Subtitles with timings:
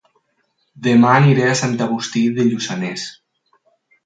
[0.87, 3.05] Dema aniré a Sant Agustí de Lluçanès